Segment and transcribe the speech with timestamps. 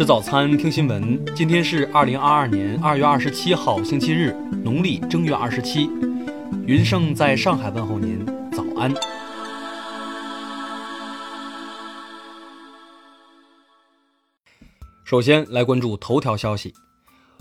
[0.00, 1.22] 吃早餐，听新闻。
[1.36, 4.34] 今天是二零二二年二月二十七号，星期日，
[4.64, 5.90] 农历正月二十七。
[6.64, 8.90] 云盛在上海问候您，早安。
[15.04, 16.72] 首先来关注头条消息。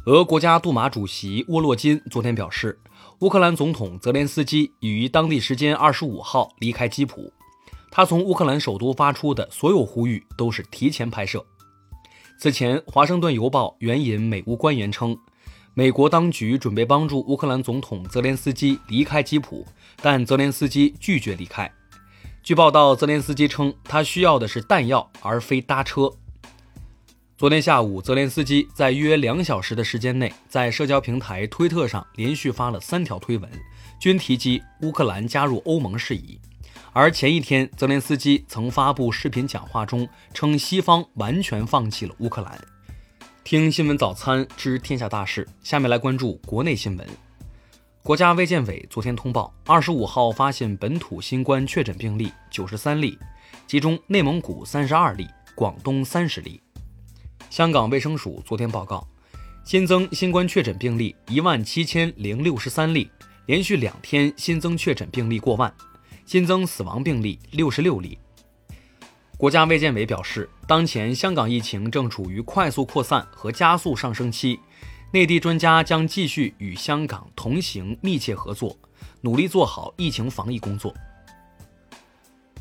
[0.04, 2.78] 俄国家杜马主席沃洛金昨天表示，
[3.20, 7.32] 乌克兰总统泽连斯基已于当地时间二十五号离开基辅。
[7.90, 11.46] 他从乌克兰首都发出的所有呼吁都是提前拍摄。
[12.42, 15.20] 此前，《华盛顿邮报》援引美乌官员称，
[15.74, 19.66] 美国当局准备帮助乌克兰总统泽连斯基离开基辅，
[20.02, 21.70] 但泽连斯基拒绝离开。
[22.42, 26.10] 据报道，泽连斯基称他需要的是弹药，而非搭车。
[27.38, 33.52] 昨天下午，泽连斯基在约两小时的时间内，在社交平台推特上连续发了三条推文，
[34.00, 36.40] 均提及乌克兰加入欧盟事宜。
[37.00, 42.60] 而前一天，泽连斯基曾发布视频讲话中称，西方完全放弃了乌克兰。
[43.42, 47.08] 听新闻早餐知天下大事，下面来关注国内新闻。
[48.04, 53.18] 国家卫健委昨天通报，二十五号发现本土新冠确诊病例九十三例，
[53.66, 56.60] 其中内蒙古三十二例，广东三十例。
[57.50, 59.08] 香港卫生署昨天报告，
[59.64, 63.10] 新增新冠确诊病例一万七千零六十三例，
[63.46, 65.74] 连续两天新增确诊病例过万，
[66.30, 68.16] 新增死亡病例六十六例。
[69.36, 74.60] 国家卫健委表示，当前香港疫情正处于快速扩散和加速上升期，
[75.12, 78.78] 内地专家将继续与香港同行密切合作，
[79.22, 80.94] 努力做好疫情防疫工作。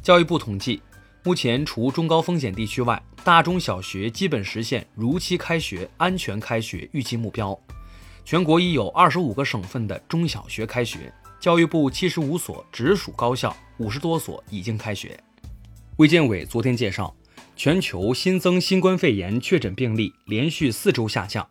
[0.02, 0.80] 教育部统计。
[1.22, 7.58] 目前，除中高风险地区外，大中小学基本实现如期开学、安全开学预期目标。
[8.24, 15.18] 全国已有二十五个省份的中小学开学，教育部七十五所直属高校五十多所已经开学。
[15.96, 17.14] 卫健委昨天介绍，
[17.54, 21.48] 全球新增新冠肺炎确诊病例连续四周下降，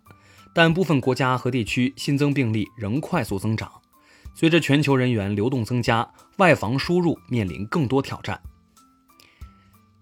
[0.54, 3.72] 但部分国家和地区新增病例仍快速增长。
[4.36, 8.40] 随着全球人员流动增加，外防输入面临更多挑战。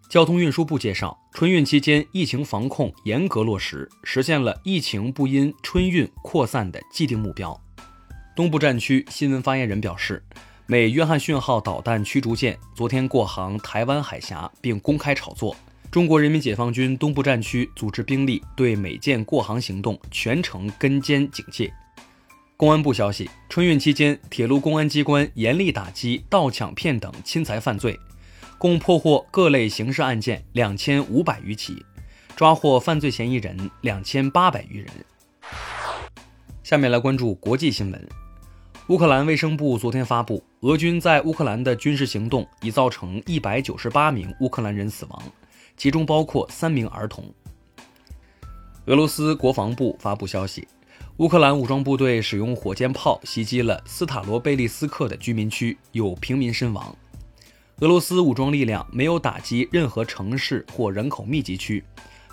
[0.10, 7.60] 交通运输部介绍，春运期间疫情防控严格落实，实现了疫情不因春运扩散的既定目标。
[8.36, 10.22] 东部战区新闻发言人表示，
[10.66, 15.56] 美约翰逊号导弹驱逐舰昨天过航台湾海峡，并公开炒作。
[15.90, 21.74] 中国人民解放军东部战区组织兵力对美舰过航行动全程跟监警戒。
[22.58, 27.98] 公安部消息，春运期间，铁路公安机关严厉打击盗抢骗等侵财犯罪。
[28.58, 31.86] 共破获各类刑事案件两千五百余起，
[32.36, 34.90] 抓获犯罪嫌疑人两千八百余人。
[36.64, 38.25] 下面来关注国际新闻。
[38.88, 45.24] 乌克兰卫生部昨天发布，俄军在乌克兰的军事行动已造成一百九十八名乌克兰人死亡，
[45.76, 47.26] 其中包括三名儿童。
[48.86, 50.68] 俄罗斯国防部发布消息，
[51.18, 56.96] 乌克兰武装部队使用火箭炮袭击了斯塔罗贝利斯克的居民区，有平民身亡。
[57.80, 61.84] 俄罗斯武装力量没有打击任何城市或人口密集区，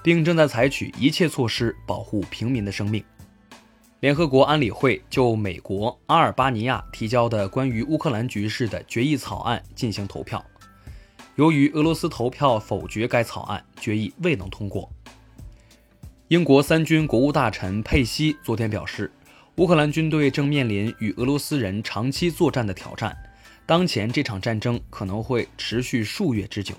[0.03, 3.03] 并正在采取一切措施保护平民的生命。
[4.03, 10.45] 联合国安理会就美国阿尔巴尼亚提交的关于乌克兰局势的决议草案进行投票，
[11.37, 14.91] 由于俄罗斯投票否决该草案，决议未能通过。
[16.27, 19.09] 英国三军国务大臣佩西昨天表示，
[19.59, 23.17] 乌克兰军队正面临与俄罗斯人长期作战的挑战。
[23.67, 26.75] 当前这场战争可能会持续数月之久。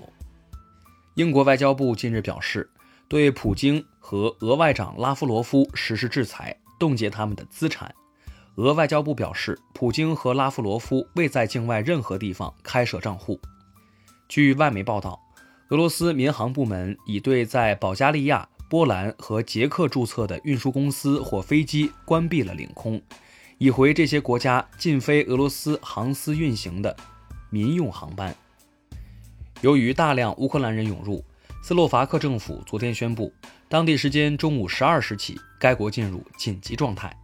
[1.14, 2.70] 英国外交部近日表示，
[3.08, 7.94] 对普京和俄外长拉夫罗夫实施制裁，冻结他们的资产。
[8.56, 13.40] 俄外交部表示，普京和拉夫罗夫未在境外任何地方开设账户。
[14.30, 15.20] 据外媒报道，
[15.70, 23.02] 俄罗斯民航部门已对在保加利亚、波兰和捷克注册的运输公司或飞机关闭了领空。
[23.60, 26.96] 已回这些国家禁飞俄罗斯航司运行的
[27.50, 28.36] 民用航班。
[29.62, 31.24] 由于大量乌克兰人涌入，
[31.66, 33.32] 斯洛伐克政府昨天宣布，
[33.70, 37.16] 当地时间中午十二时起，该国进入紧急状态。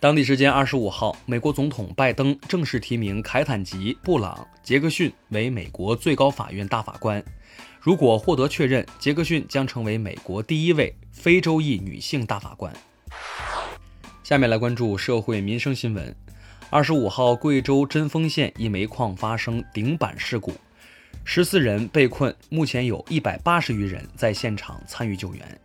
[0.00, 7.22] 当地时间二十五号，美国总统拜登正式提名凯坦吉·布朗·杰克逊为美国最高法院大法官。
[7.78, 12.74] 如果获得确认，杰克逊将成为美国第一位非洲裔女性大法官。
[14.24, 16.16] 下面来关注社会民生新闻。
[16.70, 20.54] 二十五号，贵州贞丰县一煤矿发生顶板事故，
[21.30, 25.60] 十四人被困，目前有一百八十余人在现场参与救援。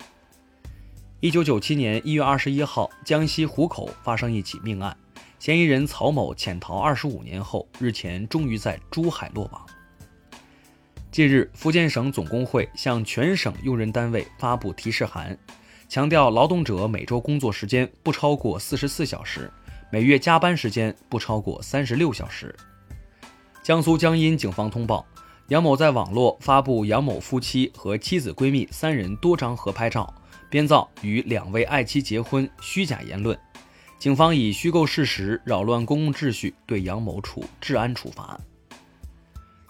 [1.21, 4.95] 一九九七年一月二十一号，江西湖口发生一起命案，
[5.39, 9.65] 嫌疑人曹某潜逃二十五年后，日前终于在珠海落网。
[11.09, 15.35] 近日，福建省总工会向全省用人单位发布提示函，
[15.87, 19.49] 强调劳动者每周工作时间不超过四十四小时，
[19.89, 22.53] 每月加班时间不超过三十六小时。
[23.63, 25.05] 江苏江阴警方通报，
[25.49, 30.11] 杨某在网络发布杨某夫妻和妻子闺蜜三人多张合拍照，
[30.49, 33.37] 编造与两位爱妻结婚虚假言论。
[33.99, 38.39] 警方以虚构事实扰乱公共秩序，对杨某处治安处罚。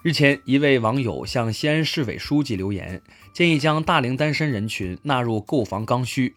[0.02, 3.00] 日前，一位网友向西安市委书记留言，
[3.32, 6.32] 建议将大龄单身人群纳入购房刚需。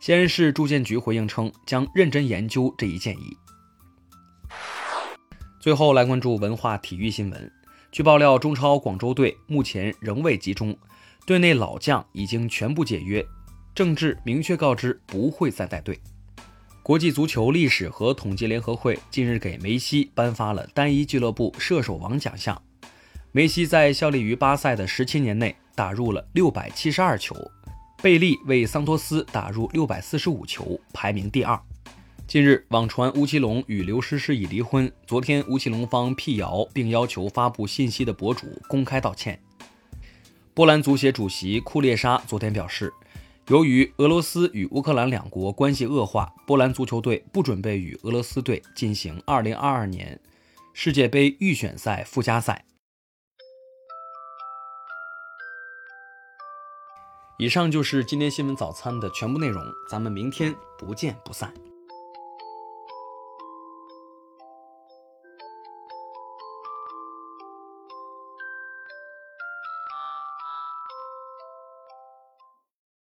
[0.00, 3.36] 西安市住建局回应称，将认真研究这一建议。
[5.60, 7.52] 最后来关注文化体育新闻。
[7.90, 10.76] 据爆料，中超广州队目前仍未集中，
[11.26, 13.24] 队内老将已经全部解约，
[13.74, 15.98] 郑智明确告知不会再带队。
[16.82, 22.60] 国际足球历史和统计联合会近日给梅西颁发了单一俱乐部射手王奖项。
[23.32, 27.34] 梅西在效力于巴塞的十七年内打入了六百七十二球，
[28.02, 31.58] 贝利为桑托斯打入六百四十五球，排名第二。
[32.28, 34.92] 近日，网传吴奇隆与刘诗诗已离婚。
[35.06, 39.40] 昨天，吴奇隆方辟谣，并要求发布信息的博主公开道歉。
[40.52, 42.92] 波兰足协主席库列沙昨天表示，
[43.46, 50.20] 由于俄罗斯与乌克兰两国关系恶化，波兰足球队不准备与俄罗斯队进行2022年
[50.74, 52.66] 世界杯预选赛附加赛。
[57.38, 61.50] 以上就是今天新闻早餐的全部内容，咱们明天不见不散。